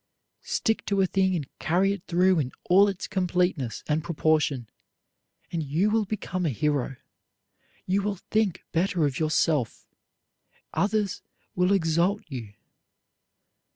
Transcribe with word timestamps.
Stick 0.41 0.83
to 0.87 1.01
a 1.01 1.05
thing 1.05 1.35
and 1.35 1.47
carry 1.59 1.93
it 1.93 2.01
through 2.07 2.39
in 2.39 2.51
all 2.71 2.87
its 2.87 3.05
completeness 3.07 3.83
and 3.87 4.03
proportion, 4.03 4.67
and 5.51 5.61
you 5.61 5.91
will 5.91 6.05
become 6.05 6.43
a 6.43 6.49
hero. 6.49 6.95
You 7.85 8.01
will 8.01 8.15
think 8.15 8.63
better 8.71 9.05
of 9.05 9.19
yourself; 9.19 9.85
others 10.73 11.21
will 11.53 11.71
exalt 11.71 12.23
you. 12.27 12.55